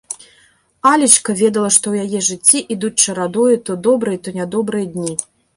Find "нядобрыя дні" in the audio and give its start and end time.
4.43-5.13